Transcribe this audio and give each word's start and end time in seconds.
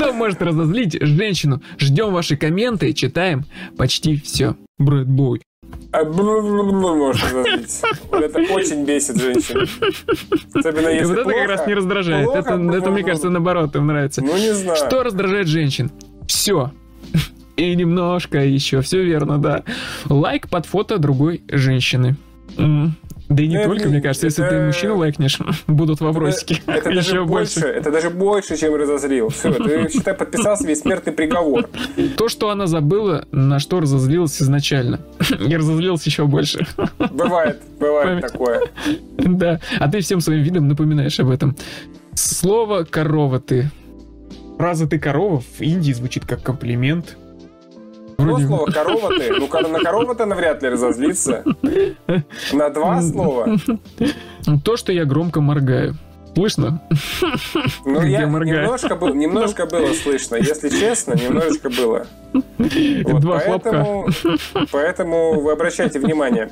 Что 0.00 0.12
может 0.14 0.40
разозлить 0.40 0.96
женщину? 1.00 1.62
Ждем 1.78 2.12
ваши 2.12 2.36
комменты, 2.36 2.92
читаем 2.94 3.44
почти 3.76 4.16
все. 4.16 4.56
Брэд 4.78 5.06
Бой. 5.06 5.42
А 5.92 6.04
может 6.04 7.22
разозлить. 7.22 7.82
Вот 8.10 8.22
это 8.22 8.38
очень 8.52 8.84
бесит 8.84 9.20
женщин. 9.20 9.68
Особенно 10.54 10.88
И 10.88 10.94
если 10.94 11.06
вот 11.06 11.12
это 11.18 11.24
плохо, 11.24 11.38
как 11.38 11.48
раз 11.48 11.66
не 11.66 11.74
раздражает. 11.74 12.24
плохо, 12.24 12.38
Это, 12.38 12.54
это, 12.54 12.90
мне 12.90 13.04
кажется, 13.04 13.28
наоборот, 13.28 13.76
им 13.76 13.86
нравится. 13.88 14.22
Ну, 14.22 14.36
не 14.36 14.54
знаю. 14.54 14.76
Что 14.76 15.02
раздражает 15.02 15.48
женщин? 15.48 15.90
Все. 16.26 16.72
И 17.56 17.76
немножко 17.76 18.38
еще. 18.38 18.80
Все 18.80 19.02
верно, 19.04 19.38
да. 19.38 19.64
Лайк 20.08 20.48
под 20.48 20.64
фото 20.64 20.98
другой 20.98 21.42
женщины. 21.48 22.16
М. 22.58 22.94
Да 23.28 23.44
и 23.44 23.46
не 23.46 23.54
Это 23.58 23.68
только, 23.68 23.84
не- 23.84 23.90
мне 23.92 24.00
кажется, 24.00 24.26
если 24.26 24.44
это- 24.44 24.56
ты 24.58 24.66
мужчину 24.66 24.96
лайкнешь, 24.96 25.38
будут 25.68 26.00
вопросики. 26.00 26.60
Это 26.66 26.92
даже 26.92 27.10
Еще 27.12 27.24
больше, 27.24 27.60
больше. 27.60 27.68
это 27.68 27.90
даже 27.92 28.10
больше, 28.10 28.56
чем 28.56 28.74
разозлил. 28.74 29.28
Все, 29.28 29.52
ты, 29.52 29.88
считай, 29.92 30.14
подписался 30.14 30.66
весь 30.66 30.80
смертный 30.80 31.12
приговор. 31.12 31.68
То, 32.16 32.28
что 32.28 32.50
она 32.50 32.66
забыла, 32.66 33.24
на 33.30 33.60
что 33.60 33.78
разозлилась 33.78 34.42
изначально. 34.42 34.98
И 35.48 35.56
разозлилась 35.56 36.04
еще 36.06 36.26
больше. 36.26 36.66
Бывает, 36.98 37.60
бывает 37.78 38.08
Память. 38.20 38.32
такое. 38.32 38.60
Да. 39.16 39.60
А 39.78 39.88
ты 39.88 40.00
всем 40.00 40.20
своим 40.20 40.42
видом 40.42 40.66
напоминаешь 40.66 41.20
об 41.20 41.30
этом. 41.30 41.54
Слово 42.14 42.82
корова 42.82 43.38
ты. 43.38 43.70
Фраза 44.58 44.88
ты 44.88 44.98
корова 44.98 45.40
в 45.40 45.60
Индии 45.60 45.92
звучит 45.92 46.26
как 46.26 46.42
комплимент. 46.42 47.16
Одно 48.20 48.32
Вроде- 48.34 48.46
слово 48.46 48.66
корова 48.70 49.08
ты. 49.18 49.32
Ну, 49.32 49.68
на 49.68 49.78
корову-то 49.80 50.26
навряд 50.26 50.62
ли 50.62 50.68
разозлиться. 50.68 51.44
На 52.52 52.68
два 52.70 53.02
слова. 53.02 53.56
То, 54.64 54.76
что 54.76 54.92
я 54.92 55.04
громко 55.04 55.40
моргаю. 55.40 55.94
Слышно? 56.34 56.80
Ну, 57.84 58.02
я 58.02 58.26
моргаю? 58.28 58.62
немножко, 58.62 58.94
был, 58.94 59.14
немножко 59.14 59.66
было 59.66 59.92
слышно. 59.94 60.36
Если 60.36 60.68
честно, 60.68 61.14
немножечко 61.14 61.70
было. 61.70 62.06
Вот 62.32 63.20
Два 63.20 63.38
хлопка. 63.40 63.70
поэтому, 63.70 64.08
поэтому 64.70 65.40
вы 65.40 65.52
обращайте 65.52 65.98
внимание. 65.98 66.48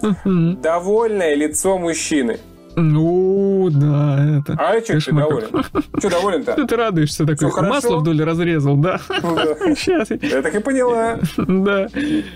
Довольное 0.61 1.35
лицо 1.37 1.79
мужчины. 1.79 2.39
Ну, 2.75 3.28
да, 3.71 4.39
это... 4.39 4.55
А 4.59 4.81
что 4.81 4.99
ты 4.99 5.13
доволен? 5.13 5.65
Что 5.99 6.11
доволен-то? 6.11 6.67
Ты 6.69 6.77
радуешься 6.77 7.27
такой. 7.27 7.51
Масло 7.69 7.99
вдоль 7.99 8.23
разрезал, 8.23 8.77
да. 8.77 9.01
Ну. 9.23 9.37
Сейчас, 9.75 10.11
Я 10.23 10.43
так 10.43 10.55
и 10.55 10.59
поняла. 10.61 11.19
да. 11.37 11.89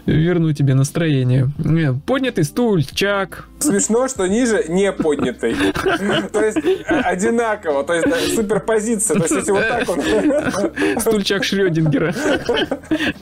Верну 0.06 0.52
тебе 0.52 0.74
настроение. 0.74 1.50
Э, 1.64 1.94
Поднятый 2.06 2.44
стульчак. 2.44 3.46
Смешно, 3.58 4.08
что 4.08 4.26
ниже 4.26 4.64
не 4.68 4.92
поднятый. 4.92 5.54
То 6.32 6.44
есть 6.44 6.58
э, 6.58 7.00
одинаково, 7.00 7.84
то 7.84 7.94
есть 7.94 8.34
суперпозиция. 8.34 9.16
То 9.16 9.22
есть 9.24 9.34
если 9.36 9.52
вот 9.52 9.68
так 9.68 9.88
он... 9.88 11.00
Стульчак 11.00 11.44
Шрёдингера. 11.44 12.14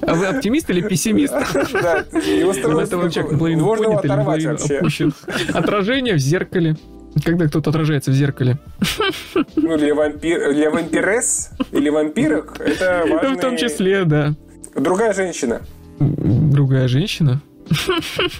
А 0.02 0.14
вы 0.14 0.26
оптимист 0.26 0.70
или 0.70 0.80
пессимист? 0.80 1.34
Да, 1.72 2.04
его 2.12 2.52
вообще 2.98 3.22
наполовину 3.22 3.66
поднят 3.66 4.04
или 4.04 4.12
наполовину 4.12 4.54
опущен. 4.54 5.12
Отражение 5.52 6.14
в 6.14 6.18
зеркале. 6.18 6.76
Когда 7.24 7.46
кто-то 7.48 7.70
отражается 7.70 8.10
в 8.10 8.14
зеркале. 8.14 8.58
Ну, 9.56 9.76
для 9.76 9.94
вампир, 9.94 10.52
для 10.54 10.70
вампирес 10.70 11.50
или 11.72 11.88
вампирок 11.88 12.60
это 12.60 13.04
важный... 13.08 13.36
В 13.36 13.40
том 13.40 13.56
числе, 13.56 14.04
да. 14.04 14.34
Другая 14.74 15.12
женщина. 15.12 15.60
Другая 15.98 16.88
женщина. 16.88 17.40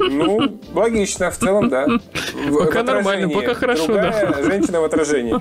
Ну, 0.01 0.61
логично, 0.75 1.31
в 1.31 1.37
целом, 1.37 1.69
да. 1.69 1.87
В- 1.87 2.59
Пока 2.65 2.83
в 2.83 2.87
нормально, 2.87 3.29
пока 3.29 3.55
хорошо, 3.55 3.87
Другая 3.87 4.33
да. 4.33 4.43
женщина 4.43 4.81
в 4.81 4.85
отражении. 4.85 5.35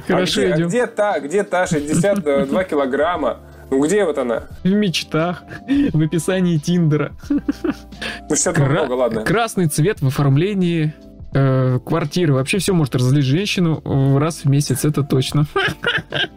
Хорошо 0.06 0.40
а 0.40 0.44
где, 0.44 0.52
а 0.52 0.56
идем. 0.56 0.68
где 0.68 0.86
та, 0.86 1.20
где 1.20 1.42
та 1.44 1.66
62 1.66 2.64
килограмма? 2.64 3.40
Ну, 3.70 3.84
где 3.84 4.04
вот 4.04 4.16
она? 4.18 4.44
В 4.62 4.68
мечтах, 4.68 5.42
в 5.92 6.00
описании 6.02 6.56
Тиндера. 6.56 7.12
Ну, 7.28 7.40
62 8.30 8.52
Кра- 8.64 8.72
много, 8.84 8.92
ладно. 8.92 9.24
Красный 9.24 9.66
цвет 9.66 10.00
в 10.00 10.06
оформлении 10.06 10.94
э, 11.36 11.78
квартиры. 11.84 12.32
Вообще 12.32 12.58
все 12.58 12.72
может 12.72 12.94
разлить 12.94 13.24
женщину 13.24 13.82
раз 14.18 14.44
в 14.44 14.48
месяц, 14.48 14.84
это 14.84 15.02
точно. 15.02 15.46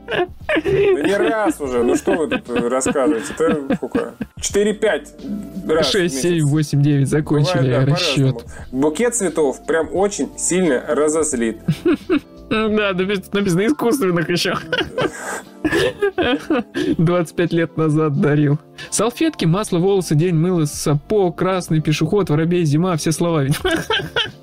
Да 0.07 0.61
не 0.63 1.15
раз 1.15 1.61
уже. 1.61 1.83
Ну, 1.83 1.95
что 1.95 2.13
вы 2.15 2.27
тут 2.27 2.49
рассказываете? 2.49 3.33
Это 3.37 3.75
сколько? 3.75 4.13
4-5 4.41 5.67
раз 5.71 5.87
в 5.87 5.91
6, 5.91 6.15
месяц. 6.15 6.21
7, 6.21 6.45
8, 6.45 6.81
9 6.81 7.07
закончили 7.07 7.67
Бывает, 7.67 7.85
да, 7.85 7.93
расчет. 7.93 8.45
Букет 8.71 9.15
цветов 9.15 9.65
прям 9.65 9.89
очень 9.93 10.29
сильно 10.37 10.83
разозлит. 10.87 11.57
Да, 12.49 12.93
напис- 12.93 13.29
написано 13.31 13.67
искусственных 13.67 14.27
еще. 14.27 14.55
25 16.97 17.53
лет 17.53 17.77
назад 17.77 18.19
дарил. 18.19 18.57
Салфетки, 18.89 19.45
масло, 19.45 19.77
волосы, 19.77 20.15
день 20.15 20.33
мыла, 20.35 20.65
сапог, 20.65 21.37
красный, 21.37 21.79
пешеход, 21.81 22.29
воробей, 22.31 22.65
зима, 22.65 22.97
все 22.97 23.11
слова. 23.11 23.43
ведь. 23.43 23.55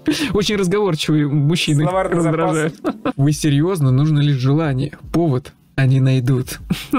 Очень 0.35 0.57
разговорчивые 0.57 1.27
мужчины 1.29 1.83
Словарный 1.83 2.21
запас. 2.21 2.37
раздражают. 2.39 2.75
Вы 3.17 3.33
серьезно? 3.33 3.91
Нужно 3.91 4.21
лишь 4.21 4.37
желание. 4.37 4.93
Повод 5.13 5.53
они 5.77 6.01
найдут. 6.01 6.59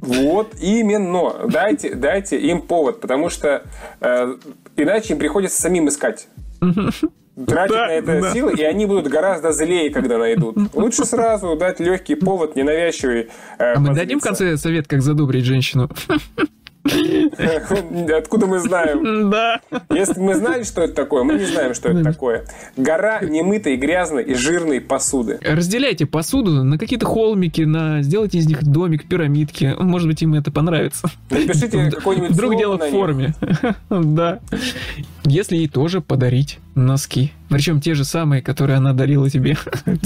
Вот 0.00 0.54
именно. 0.60 1.48
Дайте, 1.48 1.94
дайте 1.94 2.38
им 2.38 2.60
повод, 2.60 3.00
потому 3.00 3.30
что 3.30 3.62
э, 4.00 4.36
иначе 4.76 5.14
им 5.14 5.18
приходится 5.18 5.58
самим 5.60 5.88
искать. 5.88 6.28
Тратить 6.60 7.74
Да, 7.74 7.86
на 7.86 7.90
это 7.92 8.20
да. 8.20 8.32
силы, 8.32 8.52
и 8.52 8.62
они 8.62 8.84
будут 8.86 9.08
гораздо 9.08 9.50
злее, 9.52 9.88
когда 9.90 10.18
найдут. 10.18 10.56
Лучше 10.74 11.04
сразу 11.06 11.56
дать 11.56 11.80
легкий 11.80 12.14
повод, 12.16 12.54
ненавязчивый. 12.54 13.30
э, 13.58 13.74
А 13.74 13.80
мы 13.80 13.94
дадим 13.94 14.20
в 14.20 14.22
конце 14.22 14.56
совет, 14.58 14.86
как 14.86 15.00
задобрить 15.02 15.44
женщину? 15.46 15.88
Откуда 18.16 18.46
мы 18.46 18.58
знаем? 18.58 19.30
Да. 19.30 19.60
Если 19.90 20.20
мы 20.20 20.34
знали, 20.34 20.62
что 20.62 20.82
это 20.82 20.94
такое, 20.94 21.22
мы 21.24 21.34
не 21.34 21.44
знаем, 21.44 21.74
что 21.74 21.88
это 21.88 22.02
такое. 22.02 22.44
Гора 22.76 23.20
немытой, 23.20 23.76
грязной 23.76 24.24
и 24.24 24.34
жирной 24.34 24.80
посуды. 24.80 25.38
Разделяйте 25.42 26.06
посуду 26.06 26.64
на 26.64 26.78
какие-то 26.78 27.06
холмики, 27.06 27.62
на 27.62 28.02
сделайте 28.02 28.38
из 28.38 28.46
них 28.46 28.62
домик, 28.62 29.08
пирамидки. 29.08 29.74
Может 29.78 30.08
быть, 30.08 30.22
им 30.22 30.34
это 30.34 30.50
понравится. 30.50 31.08
Напишите 31.30 31.90
какой-нибудь 31.90 32.30
Вдруг 32.30 32.56
дело 32.56 32.78
в 32.78 32.90
форме. 32.90 33.34
Да. 33.90 34.40
Если 35.26 35.56
ей 35.56 35.68
тоже 35.68 36.00
подарить 36.00 36.58
носки. 36.74 37.32
Причем 37.48 37.80
те 37.80 37.94
же 37.94 38.04
самые, 38.04 38.42
которые 38.42 38.76
она 38.76 38.92
дарила 38.92 39.30
тебе. 39.30 39.56
Ну, 39.86 39.96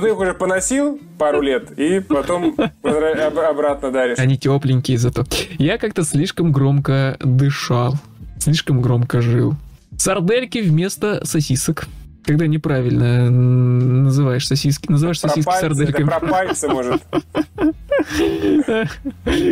ты 0.00 0.08
их 0.08 0.18
уже 0.18 0.34
поносил 0.34 1.00
пару 1.18 1.40
лет, 1.40 1.70
и 1.78 2.00
потом 2.00 2.54
обратно 2.82 3.90
даришь. 3.90 4.18
Они 4.18 4.36
тепленькие 4.36 4.98
зато. 4.98 5.24
Я 5.58 5.78
как-то 5.78 6.02
слишком 6.02 6.52
громко 6.52 7.16
дышал. 7.20 7.94
Слишком 8.38 8.82
громко 8.82 9.22
жил. 9.22 9.54
Сардельки 9.96 10.58
вместо 10.58 11.24
сосисок. 11.24 11.86
Когда 12.26 12.46
неправильно 12.48 13.26
м, 13.28 14.04
называешь 14.04 14.46
сосиски. 14.46 14.90
Называешь 14.90 15.20
Про 15.20 15.28
сосиски 15.30 15.46
пальцы, 15.46 15.68
сардельками. 15.68 16.06
про 16.06 16.20
пальцы, 16.20 16.68
может. 16.68 17.02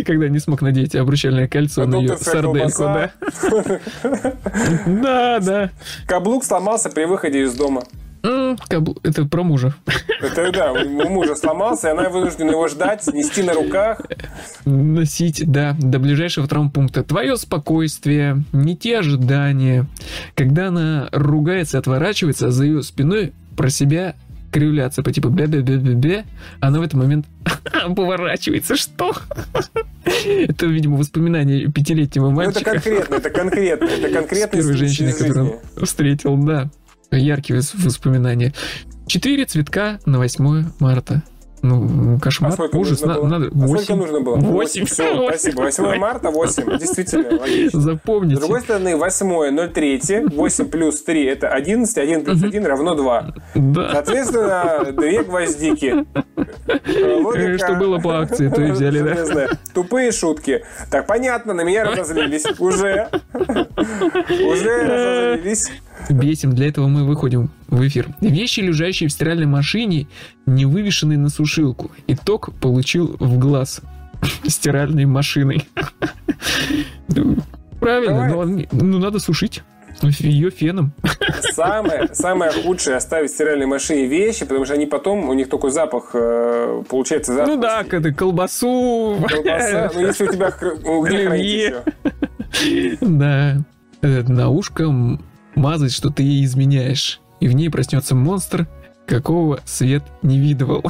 Когда 0.05 0.29
не 0.29 0.39
смог 0.41 0.63
надеть 0.63 0.95
обручальное 0.95 1.49
кольцо 1.49 1.87
на 1.87 1.97
ее 1.97 2.17
сардельку, 2.17 2.83
да. 2.83 3.11
Да, 4.87 5.41
да. 5.41 5.71
Каблук 6.07 6.45
сломался 6.45 6.91
при 6.91 7.05
выходе 7.05 7.43
из 7.43 7.55
дома. 7.55 7.83
Кабл- 8.25 8.99
Это 9.03 9.27
про 9.27 9.43
мужа. 9.43 9.75
Это 10.21 10.51
да, 10.51 10.73
у 10.73 11.09
мужа 11.11 11.35
сломался, 11.37 11.89
и 11.89 11.91
она 11.91 12.09
вынуждена 12.09 12.51
его 12.53 12.67
ждать, 12.69 13.07
нести 13.13 13.43
на 13.43 13.53
руках. 13.53 14.01
Носить, 14.65 15.43
да, 15.51 15.77
до 15.79 15.99
ближайшего 15.99 16.49
травмпункта. 16.49 17.03
Твое 17.05 17.37
спокойствие, 17.37 18.43
не 18.53 18.77
те 18.77 18.99
ожидания. 19.01 19.87
Когда 20.35 20.69
она 20.69 21.09
ругается 21.13 21.79
отворачивается, 21.79 22.47
а 22.49 22.51
за 22.51 22.65
ее 22.65 22.83
спиной 22.83 23.33
про 23.57 23.69
себя 23.69 24.15
кривляться 24.51 25.03
по 25.03 25.11
типу 25.13 25.31
бе 25.31 25.47
бе 25.47 25.63
бе 25.63 25.77
бе 25.79 25.95
бе 25.95 26.25
она 26.61 26.79
в 26.79 26.83
этот 26.83 26.95
момент 26.95 27.27
поворачивается. 27.97 28.77
Что? 28.77 29.13
Это, 30.25 30.67
видимо, 30.67 30.97
воспоминание 30.97 31.71
пятилетнего 31.71 32.31
Ну, 32.31 32.41
это 32.41 32.53
мальчика. 32.53 32.71
конкретно, 32.73 33.15
это 33.17 33.31
конкретно, 33.31 33.85
это 33.87 34.09
с 34.09 34.13
конкретный 34.13 34.61
первой 34.61 34.77
женщиной, 34.77 35.13
которую 35.13 35.61
он 35.77 35.85
встретил, 35.85 36.37
да. 36.37 36.71
Яркие 37.17 37.59
вос- 37.59 37.73
воспоминания. 37.75 38.53
Четыре 39.07 39.45
цветка 39.45 39.99
на 40.07 40.19
8 40.19 40.65
марта. 40.81 41.23
Ну, 41.67 42.17
А 42.17 42.21
кошмар, 42.21 42.53
сколько 42.53 42.77
ужас. 42.77 43.01
нужно 43.01 43.15
На- 43.15 43.21
было? 43.21 43.27
надо 43.29 43.47
А 43.47 43.69
сколько 43.69 43.95
нужно 43.97 44.21
было? 44.21 44.37
Восемь. 44.37 44.85
Все, 44.85 45.27
спасибо. 45.29 45.63
8 45.63 45.97
марта 45.97 46.31
8. 46.31 46.79
Действительно, 46.79 47.41
логично. 47.41 47.81
С 47.81 47.83
Запомните. 47.85 48.37
другой 48.41 48.61
стороны, 48.61 48.97
8 48.97 49.51
03, 49.73 50.27
8 50.31 50.67
плюс 50.67 51.03
3 51.03 51.25
это 51.25 51.49
11, 51.49 51.97
1 51.97 52.23
плюс 52.23 52.43
1 52.43 52.67
равно 52.67 52.95
2. 52.95 53.35
Да. 53.55 53.93
Соответственно, 53.93 54.93
две 54.93 55.23
гвоздики. 55.23 56.05
Э, 56.67 57.15
Логика. 57.23 57.57
Что 57.67 57.75
было 57.77 57.99
по 57.99 58.21
акции, 58.21 58.49
то 58.51 58.61
и 58.61 58.71
взяли, 58.71 58.99
да. 59.01 59.49
Тупые 59.73 60.13
шутки. 60.13 60.65
Так, 60.91 61.07
понятно, 61.07 61.55
на 61.55 61.63
меня 61.63 61.85
разозлились. 61.85 62.45
Уже. 62.59 63.09
Уже 63.35 64.83
разозлились. 64.83 65.71
Бесим, 66.11 66.55
для 66.55 66.69
этого 66.69 66.87
мы 66.89 67.05
выходим 67.05 67.51
в 67.69 67.87
эфир. 67.87 68.09
Вещи, 68.21 68.61
лежащие 68.61 69.09
в 69.09 69.13
стиральной 69.13 69.47
машине, 69.47 70.07
не 70.47 70.67
вывешенные 70.67 71.19
на 71.19 71.29
сушилку. 71.29 71.91
Итог 72.07 72.53
получил 72.61 73.17
в 73.19 73.39
глаз. 73.39 73.81
стиральной 74.47 75.05
машиной. 75.05 75.67
Правильно, 77.81 78.29
но, 78.29 78.67
ну 78.73 78.99
надо 78.99 79.19
сушить 79.19 79.63
ее 80.03 80.51
феном. 80.51 80.93
Самое, 81.53 82.09
самое 82.13 82.51
худшее 82.51 82.97
оставить 82.97 83.31
в 83.31 83.35
стиральной 83.35 83.67
машине 83.67 84.07
вещи, 84.07 84.45
потому 84.45 84.65
что 84.65 84.75
они 84.75 84.87
потом, 84.87 85.29
у 85.29 85.35
них 85.35 85.49
такой 85.49 85.71
запах, 85.71 86.11
э, 86.15 86.83
получается 86.89 87.33
запах. 87.33 87.49
Ну 87.49 87.61
да, 87.61 87.85
когда 87.85 88.11
колбасу. 88.13 89.25
Колбаса, 89.29 89.91
ну 89.95 90.01
если 90.01 90.27
у 90.27 90.33
тебя 90.33 90.51
где 90.51 91.27
хранить 91.27 91.83
еще? 92.61 92.97
Да. 93.01 93.59
На 94.03 94.51
ушко 94.51 95.19
мазать, 95.55 95.93
что 95.93 96.11
ты 96.11 96.23
ей 96.23 96.45
изменяешь. 96.45 97.21
И 97.41 97.49
в 97.49 97.53
ней 97.53 97.69
проснется 97.69 98.15
монстр, 98.15 98.67
какого 99.07 99.61
свет 99.65 100.03
не 100.23 100.39
видывал. 100.39 100.83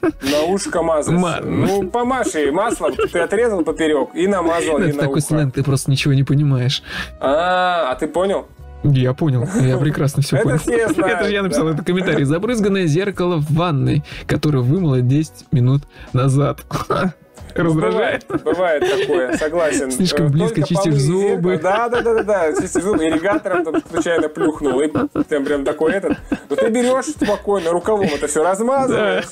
На 0.00 0.42
ушко 0.44 0.82
мазать. 0.82 1.14
Ма... 1.14 1.40
Ну, 1.42 1.88
помашь 1.88 2.34
ей 2.34 2.50
маслом, 2.50 2.94
ты 2.94 3.18
отрезал 3.18 3.62
поперек 3.62 4.14
и 4.14 4.26
намазал 4.26 4.78
Это 4.78 4.98
такой 4.98 5.20
сленг, 5.20 5.54
ты 5.54 5.62
просто 5.62 5.90
ничего 5.90 6.14
не 6.14 6.24
понимаешь. 6.24 6.82
А, 7.20 7.90
а 7.90 7.94
ты 7.96 8.08
понял? 8.08 8.46
Я 8.84 9.12
понял, 9.12 9.46
я 9.60 9.76
прекрасно 9.76 10.22
все 10.22 10.38
понял. 10.38 10.58
Это 10.66 11.24
же 11.24 11.32
я 11.32 11.42
написал 11.42 11.68
этот 11.68 11.84
комментарий. 11.84 12.24
Забрызганное 12.24 12.86
зеркало 12.86 13.36
в 13.36 13.50
ванной, 13.52 14.04
которое 14.26 14.60
вымыло 14.60 15.00
10 15.00 15.52
минут 15.52 15.82
назад. 16.12 16.60
Раздражает. 17.54 18.26
Бывает, 18.28 18.44
бывает 18.44 19.00
такое, 19.00 19.36
согласен. 19.36 19.90
Слишком 19.90 20.30
близко 20.30 20.62
чистишь 20.62 20.94
зубы. 20.94 21.58
Да, 21.58 21.88
да, 21.88 22.02
да, 22.02 22.14
да, 22.14 22.22
да, 22.22 22.52
чистишь 22.60 22.82
зубы, 22.82 23.06
ирригатором 23.06 23.64
там 23.64 23.82
случайно 23.90 24.28
плюхнул, 24.28 24.80
и 24.80 24.88
там 24.88 25.08
прям 25.44 25.64
такой 25.64 25.92
этот. 25.92 26.18
Но 26.48 26.56
ты 26.56 26.68
берешь 26.68 27.06
спокойно, 27.06 27.70
рукавом 27.70 28.06
это 28.06 28.26
все 28.26 28.42
размазываешь. 28.42 29.26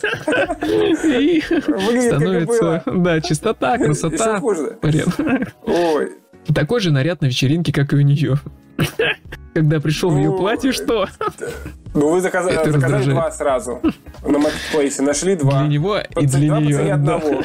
И 1.05 1.41
становится, 1.41 2.83
да, 2.87 3.21
чистота, 3.21 3.79
красота. 3.79 4.41
Ой. 4.43 6.13
Такой 6.55 6.81
же 6.81 6.93
наряд 6.93 7.21
на 7.23 7.27
вечеринке, 7.27 7.73
как 7.73 7.93
и 7.93 7.97
у 7.97 8.01
нее. 8.01 8.37
Когда 9.55 9.81
пришел 9.81 10.11
в 10.11 10.17
ее 10.19 10.31
ну, 10.31 10.37
платье, 10.37 10.71
что? 10.71 11.09
Ну, 11.97 12.11
вы 12.11 12.21
заказали, 12.21 12.71
заказали 12.71 13.11
два 13.11 13.31
сразу 13.31 13.81
на 14.23 14.39
маркетплейсе. 14.39 15.03
Нашли 15.03 15.35
два. 15.35 15.61
Для 15.61 15.69
него 15.69 15.99
и 15.99 16.27
для 16.27 16.59
нее. 16.59 16.93
одного. 16.93 17.43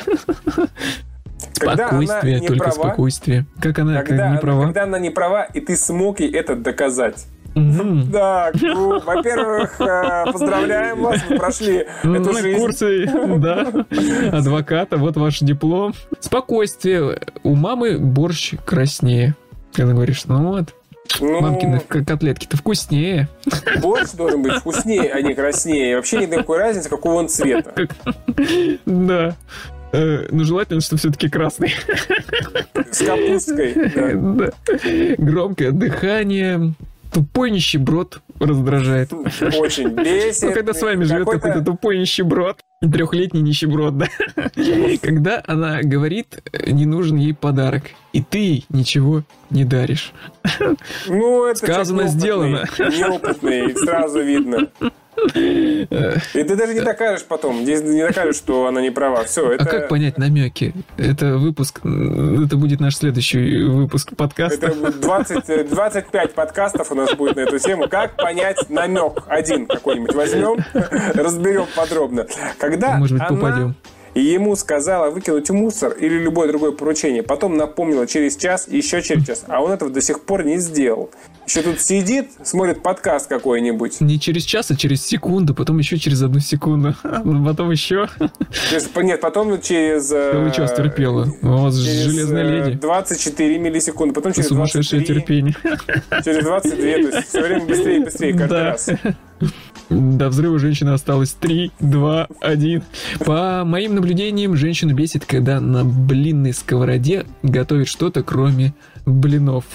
Спокойствие, 1.53 2.39
только 2.39 2.69
права, 2.69 2.71
спокойствие. 2.71 3.45
Как 3.61 3.79
она 3.79 4.03
когда, 4.03 4.29
не 4.29 4.37
права? 4.37 4.63
Когда 4.65 4.83
она 4.83 4.99
не 4.99 5.09
права, 5.09 5.43
и 5.43 5.61
ты 5.61 5.77
смог 5.77 6.19
ей 6.19 6.31
это 6.31 6.55
доказать. 6.55 7.25
Mm-hmm. 7.55 8.11
Так, 8.11 8.55
ну, 8.61 8.99
во-первых, 9.01 9.79
э, 9.81 10.31
поздравляем 10.31 11.01
вас, 11.01 11.21
вы 11.29 11.37
прошли 11.37 11.85
ну, 12.03 12.15
эту 12.15 12.33
жизнь. 12.33 12.57
курсы, 12.57 13.05
да, 13.37 13.85
адвоката, 14.31 14.97
вот 14.97 15.17
ваш 15.17 15.39
диплом. 15.39 15.93
Спокойствие. 16.19 17.19
У 17.43 17.55
мамы 17.55 17.99
борщ 17.99 18.53
краснее. 18.65 19.35
Когда 19.73 19.93
говоришь, 19.93 20.25
ну 20.25 20.47
вот, 20.47 20.73
ну, 21.19 21.41
Мамкины 21.41 21.79
котлетки-то 21.79 22.57
вкуснее. 22.57 23.27
Борщ 23.81 24.11
должен 24.11 24.41
быть 24.41 24.53
вкуснее, 24.53 25.11
а 25.11 25.21
не 25.21 25.33
краснее. 25.33 25.95
Вообще 25.95 26.17
нет 26.17 26.31
никакой 26.31 26.59
разницы, 26.59 26.89
какого 26.89 27.15
он 27.15 27.29
цвета. 27.29 27.73
Да. 28.85 29.35
Э, 29.93 30.27
ну, 30.31 30.43
желательно, 30.43 30.81
что 30.81 30.97
все-таки 30.97 31.29
красный. 31.29 31.73
С 32.91 32.99
капусткой. 32.99 33.73
Да. 34.15 34.51
Громкое 35.17 35.71
дыхание. 35.71 36.73
Тупой 37.11 37.51
нищеброд 37.51 38.21
раздражает. 38.39 39.11
Очень 39.13 39.89
бесит. 39.89 40.43
Ну, 40.43 40.53
когда 40.53 40.73
с 40.73 40.81
вами 40.81 41.03
живет 41.03 41.29
какой-то 41.29 41.61
тупой 41.61 41.97
нищеброд. 41.99 42.59
Трехлетний 42.81 43.41
нищеброд, 43.41 43.97
да. 43.97 44.07
Когда 45.01 45.43
она 45.45 45.81
говорит, 45.83 46.41
не 46.65 46.85
нужен 46.85 47.17
ей 47.17 47.33
подарок, 47.33 47.83
и 48.13 48.23
ты 48.23 48.63
ничего 48.69 49.23
не 49.49 49.65
даришь. 49.65 50.13
Ну, 51.07 51.45
это 51.45 51.59
Сказано, 51.59 52.07
сделано. 52.07 52.65
Неопытный, 52.79 53.75
сразу 53.75 54.21
видно. 54.21 54.69
И 55.17 55.87
ты 56.33 56.55
даже 56.55 56.73
не 56.73 56.81
докажешь 56.81 57.25
потом, 57.25 57.63
не 57.63 58.01
докажешь, 58.01 58.35
что 58.35 58.67
она 58.67 58.81
не 58.81 58.91
права. 58.91 59.23
Все, 59.23 59.49
а 59.49 59.53
это... 59.53 59.63
А 59.63 59.67
как 59.67 59.89
понять 59.89 60.17
намеки? 60.17 60.73
Это 60.97 61.37
выпуск, 61.37 61.79
это 61.79 62.57
будет 62.57 62.79
наш 62.79 62.95
следующий 62.95 63.63
выпуск 63.63 64.15
подкаста. 64.15 64.67
Это 64.67 64.91
20, 64.91 65.69
25 65.69 66.33
подкастов 66.33 66.91
у 66.91 66.95
нас 66.95 67.13
будет 67.13 67.35
на 67.35 67.41
эту 67.41 67.59
тему. 67.59 67.87
Как 67.89 68.15
понять 68.15 68.69
намек? 68.69 69.23
Один 69.27 69.65
какой-нибудь 69.67 70.13
возьмем, 70.13 70.57
разберем 71.13 71.65
подробно. 71.75 72.25
Когда 72.57 72.97
Может 72.97 73.17
быть, 73.19 73.27
она... 73.27 73.39
попадем 73.39 73.75
и 74.13 74.21
ему 74.21 74.55
сказала 74.55 75.09
выкинуть 75.09 75.49
мусор 75.49 75.93
или 75.93 76.17
любое 76.17 76.47
другое 76.47 76.71
поручение. 76.71 77.23
Потом 77.23 77.57
напомнила 77.57 78.07
через 78.07 78.35
час, 78.35 78.67
еще 78.67 79.01
через 79.01 79.25
час. 79.25 79.45
А 79.47 79.61
он 79.61 79.71
этого 79.71 79.91
до 79.91 80.01
сих 80.01 80.23
пор 80.23 80.43
не 80.43 80.57
сделал. 80.57 81.11
Еще 81.47 81.61
тут 81.61 81.79
сидит, 81.79 82.29
смотрит 82.43 82.83
подкаст 82.83 83.27
какой-нибудь. 83.27 84.01
Не 84.01 84.19
через 84.19 84.43
час, 84.43 84.71
а 84.71 84.75
через 84.75 85.05
секунду, 85.05 85.53
потом 85.53 85.77
еще 85.79 85.97
через 85.97 86.21
одну 86.21 86.39
секунду, 86.39 86.95
потом 87.03 87.71
еще. 87.71 88.07
Через, 88.69 88.89
нет, 88.95 89.21
потом 89.21 89.61
через... 89.61 90.07
Целый 90.07 90.51
час 90.51 90.73
терпела. 90.73 91.27
У 91.41 91.47
вас 91.47 91.75
железная 91.75 92.65
леди. 92.65 92.77
24 92.77 93.57
миллисекунды, 93.57 94.13
потом 94.13 94.33
через 94.33 94.49
Сумасшедшее 94.49 95.01
23. 95.01 95.15
терпение. 95.15 95.55
Через 96.23 96.43
22, 96.43 96.77
то 96.77 97.17
есть 97.17 97.27
все 97.27 97.41
время 97.41 97.65
быстрее 97.65 97.97
и 97.97 98.03
быстрее 98.03 98.33
каждый 98.33 98.49
да. 98.49 98.63
раз. 98.63 98.89
До 99.91 100.29
взрыва 100.29 100.57
женщины 100.57 100.91
осталось 100.91 101.33
3, 101.33 101.71
2, 101.81 102.27
1. 102.39 102.83
По 103.25 103.63
моим 103.65 103.95
наблюдениям, 103.95 104.55
женщину 104.55 104.93
бесит, 104.93 105.25
когда 105.25 105.59
на 105.59 105.83
блинной 105.83 106.53
сковороде 106.53 107.25
готовит 107.43 107.89
что-то, 107.89 108.23
кроме 108.23 108.73
блинов. 109.05 109.65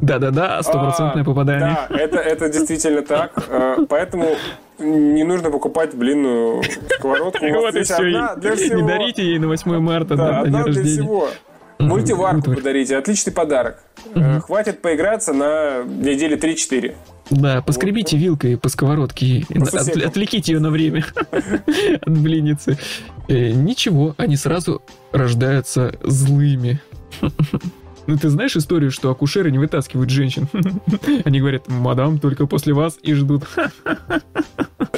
Да-да-да, 0.00 0.62
стопроцентное 0.62 1.22
а, 1.22 1.26
попадание. 1.26 1.78
Да, 1.88 1.96
это, 1.96 2.18
это 2.18 2.48
действительно 2.48 3.02
так. 3.02 3.32
Э, 3.48 3.78
поэтому 3.88 4.36
не 4.78 5.24
нужно 5.24 5.50
покупать 5.50 5.94
блинную 5.94 6.62
сковородку. 6.94 7.44
Вот 7.58 7.74
и 7.74 7.82
все. 7.82 8.02
Не 8.04 8.86
дарите 8.86 9.24
ей 9.24 9.38
на 9.38 9.48
8 9.48 9.78
марта, 9.80 10.14
да, 10.14 10.44
день 10.44 10.54
рождения. 10.54 10.88
всего. 10.88 11.28
Мультиварку 11.78 12.54
подарите, 12.54 12.96
отличный 12.96 13.32
подарок. 13.32 13.78
Э, 14.14 14.40
хватит 14.40 14.82
поиграться 14.82 15.32
на 15.32 15.84
недели 15.84 16.36
3-4. 16.36 16.94
Да, 17.30 17.62
поскребите 17.62 18.16
вот. 18.16 18.22
вилкой 18.22 18.56
по 18.56 18.68
сковородке, 18.68 19.44
по 19.48 19.62
от, 19.62 19.96
отвлеките 19.96 20.52
ее 20.52 20.60
на 20.60 20.70
время 20.70 21.04
от 21.30 22.18
блинницы. 22.18 22.78
Э, 23.28 23.50
ничего, 23.50 24.14
они 24.16 24.36
сразу 24.36 24.82
рождаются 25.12 25.94
злыми. 26.02 26.80
Ну, 28.08 28.16
ты 28.16 28.30
знаешь 28.30 28.56
историю, 28.56 28.90
что 28.90 29.10
акушеры 29.10 29.50
не 29.50 29.58
вытаскивают 29.58 30.08
женщин? 30.08 30.48
Они 31.26 31.40
говорят, 31.40 31.68
мадам, 31.68 32.18
только 32.18 32.46
после 32.46 32.72
вас 32.72 32.98
и 33.02 33.12
ждут. 33.12 33.44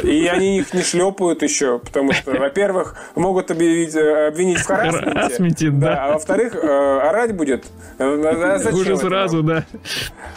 И 0.02 0.26
они 0.26 0.59
их 0.59 0.73
не 0.75 0.83
шлепают 0.83 1.42
еще, 1.42 1.78
потому 1.78 2.12
что, 2.12 2.33
во-первых, 2.33 2.97
могут 3.14 3.50
объявить, 3.50 3.95
э, 3.95 4.28
обвинить 4.28 4.59
в 4.59 4.66
харасменте. 4.66 5.71
Да. 5.71 5.78
да. 5.78 6.04
А 6.04 6.12
во-вторых, 6.12 6.54
э, 6.54 6.66
орать 6.66 7.35
будет. 7.35 7.64
А 7.99 8.59
Уже 8.73 8.97
сразу, 8.97 9.42
да. 9.42 9.64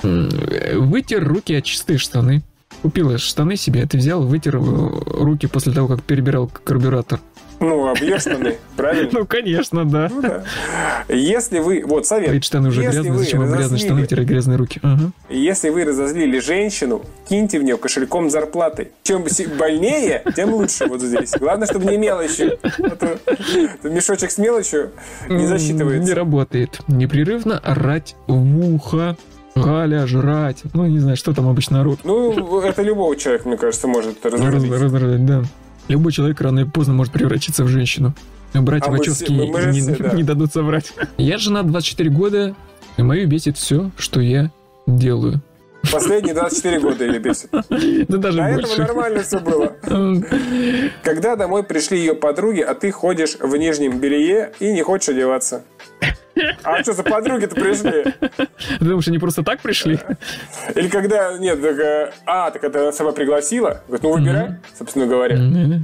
Вытер 0.02 1.28
руки 1.28 1.56
от 1.56 1.64
чистые 1.64 1.98
штаны. 1.98 2.44
Купила 2.82 3.18
штаны 3.18 3.56
себе, 3.56 3.86
ты 3.86 3.98
взял, 3.98 4.24
вытер 4.24 4.60
руки 4.60 5.48
после 5.48 5.74
того, 5.74 5.88
как 5.88 6.04
перебирал 6.04 6.50
карбюратор. 6.64 7.20
Ну, 7.64 7.88
объешь 7.88 8.22
штаны, 8.22 8.58
правильно? 8.76 9.10
Ну, 9.14 9.26
конечно, 9.26 9.86
да. 9.86 10.10
Ну, 10.12 10.22
да. 10.22 10.44
Если 11.08 11.60
вы, 11.60 11.84
вот 11.86 12.06
совет. 12.06 12.32
Ведь 12.32 12.44
штаны 12.44 12.70
уже 12.70 12.82
грязные, 12.82 13.18
зачем 13.18 13.40
вам 13.40 13.52
грязные 13.54 13.80
штаны 13.80 14.02
вытирать 14.02 14.28
грязные 14.28 14.58
руки? 14.58 14.80
Ага. 14.84 15.12
Если 15.30 15.70
вы 15.70 15.86
разозлили 15.86 16.40
женщину, 16.40 17.02
киньте 17.30 17.60
в 17.60 17.64
нее 17.64 17.78
кошельком 17.78 18.30
зарплаты. 18.30 18.92
Чем 19.04 19.26
больнее, 19.58 20.24
тем 20.36 20.54
лучше 20.54 20.88
вот 20.88 21.02
здесь. 21.02 21.32
Главное, 21.40 21.66
чтобы 21.66 21.86
не 21.86 21.98
мелочью. 21.98 22.60
А 22.62 23.88
мешочек 23.88 24.32
с 24.32 24.38
мелочью 24.38 24.92
не 25.30 25.48
засчитывается. 25.48 26.10
Не 26.10 26.14
работает. 26.14 26.80
Непрерывно 26.88 27.60
орать 27.60 28.16
в 28.28 28.74
ухо. 28.74 29.16
Галя, 29.56 30.08
жрать. 30.08 30.64
Ну, 30.74 30.88
не 30.88 31.00
знаю, 31.00 31.16
что 31.16 31.34
там 31.34 31.48
обычно 31.48 31.82
орут. 31.82 32.00
Ну, 32.04 32.60
это 32.62 32.82
любого 32.82 33.16
человека, 33.16 33.48
мне 33.48 33.58
кажется, 33.58 33.88
может 33.88 34.26
раздражать. 34.26 34.82
Раздражать, 34.82 35.26
да. 35.26 35.44
Любой 35.88 36.12
человек 36.12 36.40
рано 36.42 36.62
или 36.62 36.68
поздно 36.68 36.94
может 36.94 37.14
превратиться 37.14 37.64
в 37.64 37.68
женщину. 37.68 38.14
Братья 38.54 38.90
а 38.90 38.92
Вачовски 38.92 39.32
не, 39.32 39.98
да. 39.98 40.14
не 40.14 40.24
дадут 40.24 40.54
соврать. 40.54 40.94
Я 41.18 41.38
жена 41.38 41.64
24 41.64 42.10
года, 42.10 42.56
и 42.98 43.02
мою 43.02 43.28
бесит 43.28 43.58
все, 43.58 43.90
что 43.98 44.22
я 44.22 44.52
делаю. 44.86 45.42
Последние 45.92 46.34
24 46.34 46.80
года 46.80 47.06
или 47.06 47.18
бесит. 47.18 47.50
Да 48.08 48.18
даже 48.18 48.38
До 48.38 48.54
больше. 48.54 48.74
этого 48.74 48.88
нормально 48.88 49.24
все 49.24 49.40
было. 49.40 49.74
Когда 51.04 51.36
домой 51.36 51.64
пришли 51.64 52.00
ее 52.00 52.16
подруги, 52.16 52.62
а 52.62 52.74
ты 52.74 52.92
ходишь 52.92 53.38
в 53.40 53.56
нижнем 53.58 54.00
белье 54.00 54.54
и 54.60 54.72
не 54.72 54.82
хочешь 54.82 55.10
одеваться. 55.10 55.64
А 56.64 56.82
что 56.82 56.94
за 56.94 57.04
подруги-то 57.04 57.56
пришли? 57.56 58.14
Ты 58.80 58.86
думаешь, 58.86 59.08
они 59.08 59.20
просто 59.20 59.44
так 59.44 59.62
пришли? 59.62 60.00
Или 60.76 60.88
когда, 60.88 61.38
нет, 61.38 61.62
так, 61.62 61.78
э, 61.80 62.12
а, 62.26 62.52
так 62.52 62.64
это 62.64 62.82
она 62.82 62.92
сама 62.92 63.12
пригласила? 63.12 63.82
Говорит, 63.88 64.04
ну 64.04 64.14
выбирай, 64.14 64.56
собственно 64.78 65.06
говоря. 65.06 65.38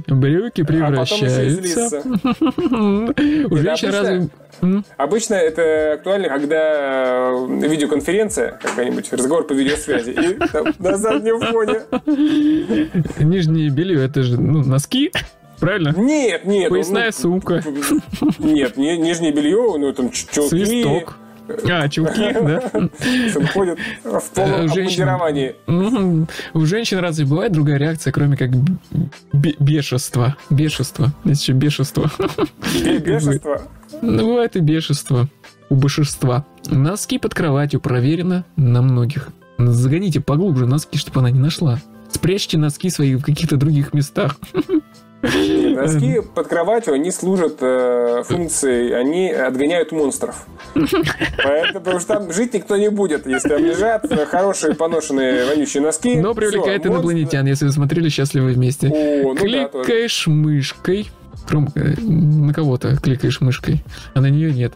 Брюки 0.08 0.62
А 0.62 0.64
потом 0.64 1.02
еще 1.02 1.16
превращаются. 1.26 2.02
У 3.50 3.56
женщин 3.56 3.88
обычно- 3.88 3.90
разве... 3.90 4.28
М? 4.62 4.84
Обычно 4.96 5.34
это 5.34 5.92
актуально, 5.94 6.28
когда 6.28 7.30
э, 7.30 7.46
видеоконференция, 7.68 8.58
какая-нибудь, 8.60 9.12
разговор 9.12 9.46
по 9.46 9.52
видеосвязи, 9.52 10.10
и 10.10 10.82
на 10.82 10.96
заднем 10.96 11.40
фоне. 11.40 11.80
Нижнее 13.18 13.70
белье, 13.70 14.04
это 14.04 14.22
же 14.22 14.38
ну, 14.38 14.64
носки, 14.64 15.12
правильно? 15.60 15.94
Нет, 15.96 16.44
нет. 16.44 16.68
Поясная 16.70 17.06
ну, 17.06 17.12
сумка, 17.12 17.62
Нет, 18.38 18.76
не- 18.76 18.96
нижнее 18.98 19.32
белье, 19.32 19.76
ну 19.78 19.92
там 19.92 20.10
чулки. 20.10 20.48
свисток. 20.64 21.16
А, 21.68 21.88
чулки, 21.88 22.32
да? 22.32 22.62
Он 22.74 22.90
ходит 23.52 23.78
в 24.04 24.30
полном 24.30 24.60
Э, 24.60 24.64
обмундировании. 24.66 25.56
Ну, 25.66 26.28
У 26.54 26.64
женщин 26.64 26.98
разве 26.98 27.24
бывает 27.26 27.50
другая 27.50 27.76
реакция, 27.76 28.12
кроме 28.12 28.36
как 28.36 28.50
бе- 29.32 29.56
бешенства? 29.58 30.36
Бешенство. 30.48 31.12
Есть 31.24 31.42
еще 31.42 31.52
бешенство. 31.52 32.08
Бе- 32.84 32.98
Бешенство. 32.98 33.62
Ну, 34.00 34.26
бывает 34.28 34.54
и 34.54 34.60
бешенство. 34.60 35.26
У 35.70 35.74
большинства. 35.74 36.44
Носки 36.68 37.18
под 37.18 37.34
кроватью 37.34 37.80
проверено 37.80 38.44
на 38.54 38.80
многих. 38.80 39.30
Загоните 39.58 40.20
поглубже 40.20 40.66
носки, 40.66 40.98
чтобы 40.98 41.18
она 41.20 41.30
не 41.32 41.40
нашла. 41.40 41.80
Спрячьте 42.12 42.58
носки 42.58 42.90
свои 42.90 43.16
в 43.16 43.22
каких-то 43.24 43.56
других 43.56 43.92
местах. 43.92 44.36
Нет, 45.22 45.76
Носки 45.76 46.20
под 46.34 46.48
кроватью, 46.48 46.94
они 46.94 47.10
служат 47.10 47.58
э, 47.60 48.22
функцией, 48.26 48.98
они 48.98 49.30
отгоняют 49.30 49.92
монстров. 49.92 50.46
Поэтому, 50.74 51.80
потому 51.84 52.00
что 52.00 52.14
там 52.14 52.32
жить 52.32 52.54
никто 52.54 52.76
не 52.76 52.88
будет, 52.90 53.26
если 53.26 53.50
там 53.50 53.64
лежат 53.64 54.06
хорошие 54.30 54.74
поношенные 54.74 55.44
вонючие 55.44 55.82
носки. 55.82 56.16
Но 56.16 56.32
привлекает 56.34 56.84
монстр- 56.84 56.88
инопланетян, 56.88 57.46
если 57.46 57.66
вы 57.66 57.72
смотрели 57.72 58.08
«Счастливы 58.08 58.52
вместе». 58.52 58.88
О, 58.88 59.34
ну 59.34 59.34
да. 59.34 59.40
Кликаешь 59.68 60.26
мышкой. 60.26 61.10
Кром- 61.48 61.70
э, 61.74 62.00
На 62.00 62.54
кого-то 62.54 62.96
кликаешь 62.96 63.40
мышкой, 63.40 63.82
а 64.14 64.20
на 64.20 64.30
нее 64.30 64.52
нет. 64.52 64.74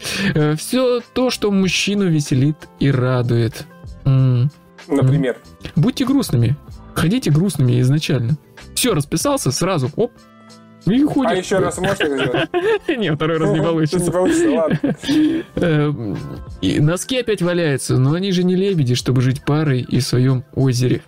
Все 0.59 1.01
то, 1.15 1.31
что 1.31 1.51
мужчину 1.51 2.09
веселит 2.09 2.57
и 2.81 2.91
радует. 2.91 3.65
Например. 4.05 5.37
Будьте 5.77 6.05
грустными. 6.05 6.57
Ходите 6.95 7.31
грустными 7.31 7.81
изначально. 7.81 8.37
Все, 8.75 8.95
расписался, 8.95 9.51
сразу, 9.51 9.91
оп, 9.97 10.13
и 10.87 11.03
ходит. 11.05 11.33
А 11.33 11.35
еще 11.35 11.59
раз 11.59 11.79
можешь 11.79 12.01
это 12.01 12.17
сделать? 12.17 12.49
Не, 12.89 13.15
второй 13.15 13.39
раз 13.39 13.51
не 13.51 13.59
Не 13.59 13.65
получится. 13.65 14.13
получится, 14.13 14.51
ладно. 14.51 14.97
Э, 15.57 15.93
и 16.61 16.81
носки 16.81 17.19
опять 17.19 17.43
валяются, 17.43 17.97
но 17.97 18.13
они 18.13 18.33
же 18.33 18.45
не 18.45 18.57
лебеди, 18.57 18.95
чтобы 18.95 19.21
жить 19.23 19.45
парой 19.45 19.81
и 19.81 20.01
в 20.01 20.03
своем 20.03 20.45
озере. 20.55 21.03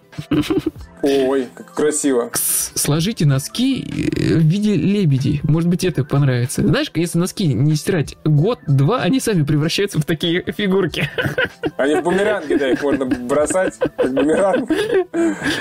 Ой, 1.02 1.46
как 1.54 1.74
красиво. 1.74 2.30
Сложите 2.32 3.26
носки 3.26 3.82
э, 3.82 4.36
в 4.36 4.42
виде 4.42 4.74
лебедей. 4.74 5.40
Может 5.42 5.68
быть, 5.68 5.84
это 5.84 6.04
понравится. 6.04 6.66
Знаешь, 6.66 6.90
если 6.94 7.18
носки 7.18 7.46
не 7.46 7.74
стирать 7.76 8.16
год-два, 8.24 9.02
они 9.02 9.20
сами 9.20 9.42
превращаются 9.42 9.98
в 9.98 10.04
такие 10.04 10.42
фигурки. 10.56 11.10
Они 11.76 11.96
в 11.96 12.02
бумеранге, 12.02 12.56
да, 12.56 12.70
их 12.70 12.82
можно 12.82 13.04
бросать, 13.04 13.74
как 13.78 14.12
бумеранг. 14.14 14.70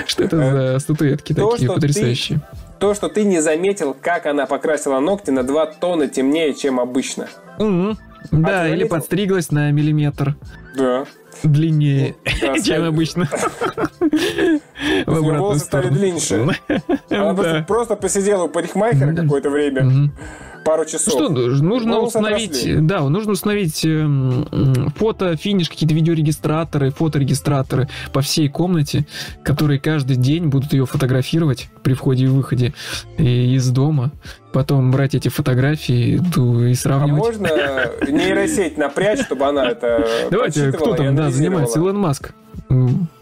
Что 0.06 0.24
это 0.24 0.36
за 0.36 0.78
статуэтки 0.78 1.34
такие 1.34 1.70
потрясающие? 1.70 2.40
То, 2.78 2.94
что 2.94 3.08
ты 3.08 3.24
не 3.24 3.40
заметил, 3.40 3.94
как 3.98 4.26
она 4.26 4.46
покрасила 4.46 5.00
ногти 5.00 5.30
на 5.30 5.42
2 5.42 5.66
тона 5.66 6.08
темнее, 6.08 6.54
чем 6.54 6.78
обычно. 6.78 7.28
Мгм. 7.58 7.96
Да, 8.32 8.64
ты 8.64 8.70
или 8.72 8.84
подстриглась 8.84 9.50
на 9.50 9.70
миллиметр 9.70 10.34
Да. 10.76 11.04
длиннее, 11.42 12.16
Да, 12.24 12.54
чем 12.54 12.62
стали- 12.62 12.86
обычно. 12.86 13.28
Волосы 15.06 15.60
стали 15.60 15.88
длиннее. 15.88 16.56
Она 17.10 17.62
просто, 17.62 17.94
Да. 17.94 18.00
посидела 18.00 18.44
у 18.44 18.48
парикмахера 18.48 19.12
Да. 19.12 19.22
какое-то 19.22 19.50
время. 19.50 20.10
Пару 20.66 20.84
часов. 20.84 21.14
Что, 21.14 21.28
нужно 21.28 21.96
Волосы 21.96 22.18
установить, 22.18 22.50
отросли. 22.50 22.76
да, 22.80 23.00
нужно 23.08 23.32
установить 23.32 23.84
эм, 23.84 24.92
фото, 24.96 25.36
финиш, 25.36 25.68
какие-то 25.70 25.94
видеорегистраторы, 25.94 26.90
фоторегистраторы 26.90 27.88
по 28.12 28.20
всей 28.20 28.48
комнате, 28.48 29.06
которые 29.42 29.80
каждый 29.80 30.16
день 30.16 30.46
будут 30.48 30.72
ее 30.72 30.84
фотографировать 30.86 31.68
при 31.82 31.94
входе 31.94 32.24
и 32.24 32.28
выходе 32.28 32.74
и 33.16 33.54
из 33.54 33.68
дома. 33.70 34.10
Потом 34.52 34.90
брать 34.90 35.14
эти 35.14 35.28
фотографии 35.28 36.20
ту, 36.34 36.64
и 36.64 36.72
А 36.72 36.74
сравнивать. 36.74 37.18
можно 37.18 37.48
нейросеть 38.08 38.76
напрячь, 38.78 39.20
чтобы 39.20 39.46
она 39.46 39.70
это 39.70 40.06
Давайте, 40.30 40.72
кто 40.72 40.94
там, 40.94 41.14
да, 41.14 41.30
занимается? 41.30 41.78
Илон 41.78 41.98
Маск. 41.98 42.32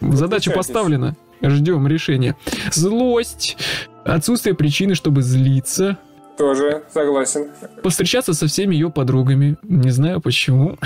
Задача 0.01 0.51
поставлена. 0.51 1.15
Ждем 1.41 1.85
решения. 1.87 2.35
Злость, 2.71 3.57
отсутствие 4.05 4.55
причины, 4.55 4.95
чтобы 4.95 5.21
злиться, 5.21 5.97
Тоже 6.37 6.83
согласен. 6.93 7.47
повстречаться 7.81 8.33
со 8.33 8.47
всеми 8.47 8.75
ее 8.75 8.89
подругами. 8.89 9.55
Не 9.63 9.89
знаю 9.91 10.19
почему. 10.21 10.77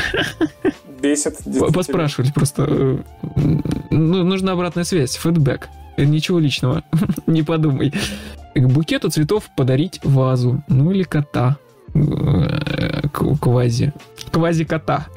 Бесит. 1.02 1.38
Поспрашивали 1.74 2.32
просто. 2.32 2.66
э, 2.68 2.98
Ну, 3.90 4.24
нужна 4.24 4.52
обратная 4.52 4.84
связь, 4.84 5.16
фидбэк. 5.16 5.68
Э, 5.98 6.04
Ничего 6.06 6.40
личного, 6.40 6.84
не 7.28 7.42
подумай. 7.44 7.94
К 8.56 8.68
букету 8.68 9.10
цветов 9.10 9.50
подарить 9.56 10.00
вазу, 10.04 10.62
ну 10.68 10.92
или 10.92 11.04
кота. 11.04 11.58
Э, 11.96 13.08
к- 13.12 13.38
Квази. 13.42 13.94
Квази-кота. 14.32 15.08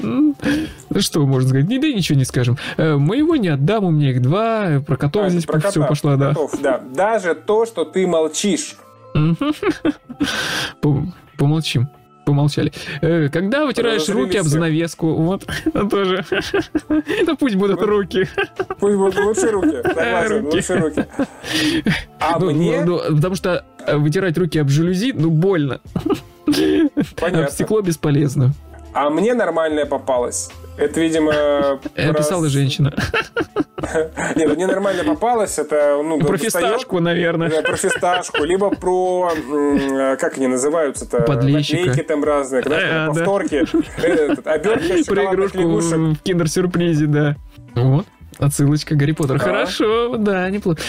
Что 0.98 1.26
можно 1.26 1.48
сказать? 1.48 1.66
Да 1.68 1.74
и 1.86 1.94
ничего 1.94 2.18
не 2.18 2.24
скажем. 2.24 2.56
Э, 2.76 2.96
Моего 2.96 3.36
не 3.36 3.48
отдам, 3.48 3.84
у 3.84 3.90
меня 3.90 4.10
их 4.10 4.22
два. 4.22 4.66
э, 4.70 4.80
Про 4.80 4.96
котов 4.96 5.26
А, 5.26 5.28
здесь 5.30 5.44
про 5.44 5.58
все 5.60 5.72
кота, 5.80 5.86
пошло, 5.86 6.16
да. 6.16 6.28
котов, 6.30 6.60
да. 6.60 6.80
Даже 6.94 7.34
то, 7.34 7.66
что 7.66 7.84
ты 7.84 8.06
молчишь. 8.06 8.76
Помолчим. 11.36 11.88
Помолчали. 12.26 12.72
Э, 13.02 13.28
Когда 13.28 13.66
вытираешь 13.66 14.08
руки 14.08 14.38
об 14.38 14.46
занавеску, 14.46 15.12
вот, 15.14 15.44
тоже. 15.90 16.24
Да 17.26 17.34
пусть 17.38 17.56
будут 17.56 17.82
руки. 17.82 18.26
Пусть 18.80 18.96
будут 18.96 19.16
лучше 19.18 19.50
руки. 19.50 19.76
Согласен, 19.84 20.44
Руки. 20.44 20.56
лучше 20.56 20.74
руки. 20.78 21.04
А 22.18 22.38
Ну, 22.38 22.50
мне, 22.52 22.82
ну, 22.82 23.00
ну, 23.10 23.16
потому 23.16 23.34
что 23.34 23.66
вытирать 23.92 24.38
руки 24.38 24.58
об 24.58 24.70
жалюзи, 24.70 25.12
ну, 25.14 25.28
больно. 25.30 25.80
Об 26.46 26.54
понятно. 27.20 27.50
стекло 27.50 27.82
бесполезно. 27.82 28.54
А 28.94 29.10
мне 29.10 29.34
нормальная 29.34 29.84
попалась. 29.84 30.50
Это, 30.76 31.00
видимо... 31.00 31.32
Э, 31.94 32.08
про- 32.10 32.14
Писала 32.14 32.48
женщина. 32.48 32.92
Нет, 34.36 34.56
мне 34.56 34.66
нормально 34.66 35.04
попалась. 35.04 35.58
Это, 35.58 36.00
ну, 36.02 36.18
Про 36.18 36.36
фисташку, 36.38 37.00
наверное. 37.00 37.50
Да, 37.50 37.62
про 37.62 37.76
фисташку, 37.76 38.44
либо 38.44 38.70
про, 38.70 39.30
м, 39.50 40.16
как 40.16 40.36
они 40.38 40.46
называются-то, 40.48 41.20
Подлещика. 41.22 41.78
наклейки 41.86 42.02
там 42.08 42.24
разные, 42.24 42.62
когда 42.62 43.04
А, 43.04 43.08
повторки, 43.08 43.64
Этот, 44.02 44.46
обертка 44.46 45.04
Про 45.06 45.24
игрушку 45.34 45.58
в 45.58 46.16
киндер-сюрпризе, 46.22 47.06
да. 47.06 47.36
Вот. 47.74 48.06
Отсылочка 48.38 48.96
Гарри 48.96 49.12
Поттер. 49.12 49.38
Хорошо, 49.38 50.16
да, 50.16 50.48
неплохо. 50.50 50.80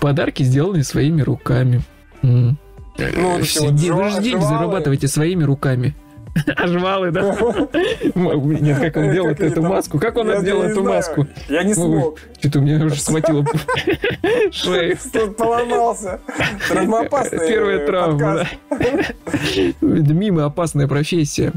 Подарки 0.00 0.42
сделаны 0.42 0.82
своими 0.84 1.20
руками. 1.22 1.82
Ну, 2.22 2.56
эти 2.96 3.58
вот 3.58 3.74
День 3.74 3.90
жва- 3.92 4.00
рождения 4.04 4.38
жвалы. 4.38 4.46
зарабатывайте 4.56 5.08
своими 5.08 5.42
руками. 5.44 5.94
А 6.56 6.66
жвалы, 6.66 7.10
да? 7.10 7.22
Нет, 8.14 8.80
как 8.80 8.96
он 8.96 9.12
делает 9.12 9.40
эту 9.40 9.62
маску? 9.62 9.98
Как 9.98 10.16
он 10.16 10.36
сделал 10.40 10.62
эту 10.62 10.82
маску? 10.82 11.26
Я 11.48 11.62
не 11.62 11.74
смог. 11.74 12.18
Что-то 12.38 12.58
у 12.58 12.62
меня 12.62 12.84
уже 12.84 13.00
схватило 13.00 13.44
шею. 14.52 14.96
Поломался. 15.36 16.20
Травмоопасный 16.68 17.38
Первая 17.48 17.78
э, 17.78 17.86
травма, 17.86 18.46
мимо 19.80 20.44
опасная 20.44 20.88
профессия. 20.88 21.52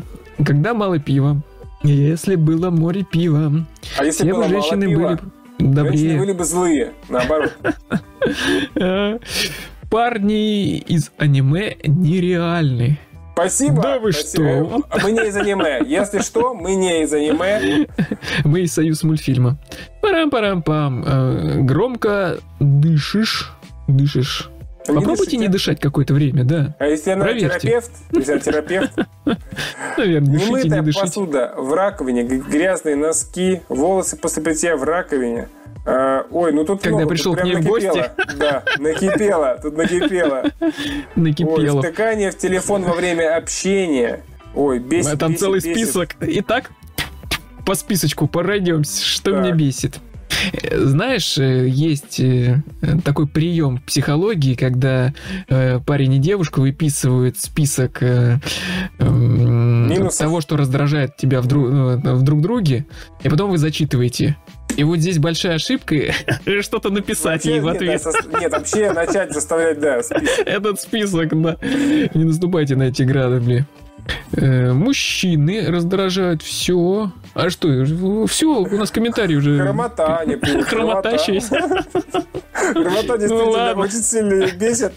Когда 0.46 0.74
мало 0.74 1.00
пива, 1.00 1.42
если 1.84 2.36
было 2.36 2.70
море 2.70 3.04
пива, 3.04 3.66
А 3.98 4.06
если 4.06 4.24
все 4.24 4.34
бы 4.34 4.40
мало 4.40 4.50
женщины 4.50 4.88
пива, 4.88 5.08
были 5.08 5.20
женщины 5.20 5.74
добрее. 5.74 6.20
были 6.20 6.32
бы 6.34 6.44
злые, 6.44 6.94
наоборот. 7.10 7.54
Парни 9.90 10.78
из 10.80 11.12
аниме 11.18 11.78
нереальны. 11.86 13.00
Спасибо. 13.38 13.82
Да 13.82 14.00
вы 14.00 14.12
спасибо. 14.14 14.66
что? 14.68 14.84
Мы 15.04 15.12
не 15.12 15.28
из 15.28 15.36
аниме. 15.36 15.82
Если 15.86 16.20
что, 16.20 16.54
мы 16.54 16.76
не 16.76 17.04
из 17.04 17.14
аниме. 17.14 17.88
Мы 18.44 18.62
из 18.62 18.74
союз 18.74 19.04
мультфильма. 19.04 19.58
Парам-парам-пам. 20.02 21.04
Э, 21.06 21.60
Громко 21.62 22.38
дышишь. 22.60 23.54
Дышишь. 23.88 24.50
Не 24.88 24.96
Попробуйте 24.96 25.24
дышите. 25.26 25.38
не 25.38 25.48
дышать 25.50 25.80
какое-то 25.82 26.14
время, 26.14 26.46
да. 26.46 26.74
А 26.80 26.86
если 26.86 27.12
она 27.12 27.26
Проверьте. 27.26 27.60
терапевт, 27.60 27.92
если 28.14 28.32
она 28.32 28.40
терапевт, 28.42 28.92
Наверное, 29.98 30.32
дышите, 30.32 30.70
не 30.70 30.82
дышите. 30.82 31.06
посуда 31.06 31.54
в 31.58 31.74
раковине, 31.74 32.24
грязные 32.24 32.96
носки, 32.96 33.62
волосы 33.68 34.16
после 34.18 34.42
бритья 34.44 34.78
в 34.78 34.84
раковине. 34.84 35.50
А, 35.90 36.26
ой, 36.32 36.52
ну 36.52 36.66
тут 36.66 36.82
Когда 36.82 36.98
много, 36.98 37.10
пришел 37.12 37.34
тут 37.34 37.42
к 37.42 37.46
ней 37.46 37.56
в 37.56 37.64
гости. 37.64 37.86
накипело. 37.88 38.12
Да, 38.38 38.64
накипело, 38.78 39.60
тут 39.62 39.78
накипело. 39.78 40.44
Ой, 40.60 40.72
Накипело. 41.16 41.82
втыкание 41.82 42.30
в 42.32 42.38
телефон 42.38 42.84
во 42.84 42.94
время 42.94 43.38
общения. 43.38 44.22
Ой, 44.54 44.80
бесит, 44.80 45.18
Там 45.18 45.30
бесит, 45.32 45.40
целый 45.40 45.60
бесит. 45.62 45.74
список. 45.76 46.16
Итак, 46.20 46.72
по 47.66 47.74
списочку 47.76 48.28
пройдемся. 48.28 49.02
Что 49.06 49.32
Так. 49.32 49.42
меня 49.44 49.54
бесит? 49.54 50.00
Э, 50.62 50.78
Знаешь, 50.78 51.38
э, 51.38 51.68
есть 51.70 52.20
э, 52.20 52.62
такой 53.06 53.28
прием 53.28 53.78
психологии, 53.86 54.56
когда 54.56 55.14
э, 55.48 55.80
парень 55.86 56.16
и 56.16 56.18
девушка 56.20 56.60
выписывают 56.60 57.40
список 57.40 58.00
э, 58.04 58.40
Минусов. 59.00 60.18
того, 60.20 60.42
что 60.42 60.58
раздражает 60.58 61.16
тебя 61.16 61.40
в, 61.42 61.48
друг, 61.48 61.70
ну, 61.70 61.98
в 62.16 62.22
друг 62.24 62.42
друге, 62.42 62.86
и 63.24 63.30
потом 63.30 63.52
вы 63.52 63.58
зачитываете. 63.58 64.36
И 64.78 64.84
вот 64.84 65.00
здесь 65.00 65.18
большая 65.18 65.56
ошибка 65.56 65.96
что-то 66.62 66.90
написать 66.92 67.44
Вообще, 67.46 67.50
ей 67.52 67.60
в 67.60 67.66
нет, 67.66 67.76
ответ. 67.76 68.02
да, 68.04 68.12
сос- 68.12 68.40
нет, 68.42 68.52
вообще 68.52 68.92
начать 68.94 69.34
заставлять, 69.34 69.80
да, 69.80 70.04
список. 70.04 70.48
Этот 70.48 70.80
список, 70.80 71.42
да. 71.42 71.58
Не 72.14 72.24
наступайте 72.24 72.76
на 72.76 72.84
эти 72.84 73.02
грабли. 73.02 73.66
Э, 74.34 74.72
мужчины 74.74 75.66
раздражают 75.68 76.42
все. 76.44 77.12
А 77.34 77.50
что? 77.50 77.68
Все, 78.28 78.48
у 78.48 78.78
нас 78.78 78.92
комментарии 78.92 79.36
уже. 79.36 79.60
Хромота, 79.60 80.24
не 80.26 80.36
Хромота 80.64 81.18
есть. 81.28 81.50
Хромота 81.50 83.18
действительно 83.18 83.50
ладно. 83.50 83.84
очень 83.84 84.02
сильно 84.04 84.46
бесит. 84.56 84.94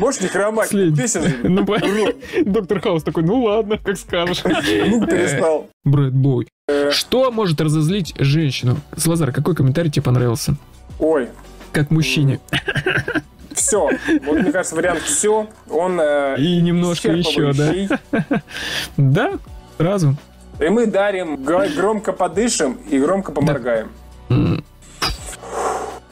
Можешь 0.00 0.20
не 0.22 0.28
хромать, 0.28 0.72
бесит 0.72 1.22
же. 1.22 1.36
Ну, 1.44 1.64
Доктор 2.44 2.80
Хаус 2.80 3.02
такой, 3.02 3.22
ну 3.22 3.42
ладно, 3.44 3.78
как 3.78 3.96
скажешь. 3.96 4.42
Ну, 4.44 5.06
перестал. 5.06 5.68
Брэд 5.84 6.12
Бой. 6.12 6.48
Что 6.90 7.30
может 7.30 7.60
разозлить 7.60 8.12
женщину? 8.18 8.78
Слазар, 8.96 9.30
какой 9.30 9.54
комментарий 9.54 9.88
тебе 9.88 10.02
понравился? 10.02 10.56
Ой, 10.98 11.28
Как 11.70 11.92
мужчине. 11.92 12.40
все. 13.52 13.88
Вот, 14.24 14.40
мне 14.40 14.50
кажется, 14.50 14.74
вариант 14.74 15.00
все, 15.02 15.48
он 15.70 16.00
э, 16.00 16.34
И 16.38 16.60
немножко 16.60 17.12
еще, 17.12 17.52
да. 17.52 18.34
Да, 18.96 19.32
сразу. 19.78 20.16
И 20.58 20.68
мы 20.68 20.86
дарим 20.86 21.44
громко 21.44 22.12
подышим 22.12 22.78
и 22.90 22.98
громко 22.98 23.30
поморгаем. 23.30 23.90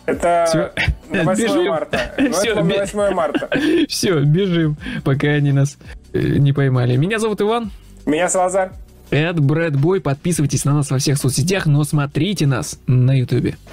Это 0.06 0.72
на 1.10 1.24
8 1.24 1.42
Бежим. 1.46 1.66
марта. 1.66 2.14
Это 2.16 2.54
на 2.54 2.62
бе- 2.62 2.78
8 2.80 3.10
марта. 3.12 3.48
Все, 3.88 4.20
бежим, 4.20 4.76
пока 5.02 5.28
они 5.28 5.50
нас 5.50 5.78
э, 6.12 6.18
не 6.20 6.52
поймали. 6.52 6.94
Меня 6.96 7.18
зовут 7.18 7.40
Иван. 7.40 7.72
Меня 8.06 8.28
Салазар. 8.28 8.72
Это 9.14 9.40
Брэд 9.40 9.76
Бой. 9.76 10.00
Подписывайтесь 10.00 10.64
на 10.64 10.74
нас 10.74 10.90
во 10.90 10.98
всех 10.98 11.18
соцсетях, 11.18 11.66
но 11.66 11.84
смотрите 11.84 12.48
нас 12.48 12.80
на 12.88 13.16
Ютубе. 13.16 13.56